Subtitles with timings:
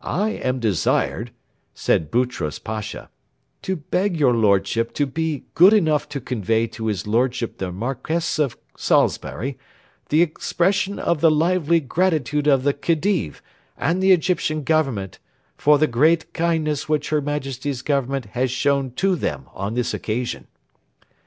[0.00, 1.32] 'I am desired,'
[1.74, 3.10] said Boutros Pasha,
[3.60, 8.38] 'to beg your lordship to be good enough to convey to his lordship the Marquess
[8.38, 9.58] of Salisbury
[10.08, 13.42] the expression of the lively gratitude of the Khedive
[13.76, 15.18] and the Egyptian Government
[15.58, 20.46] for the great kindness which her Majesty's Government has shown to them on this occasion.'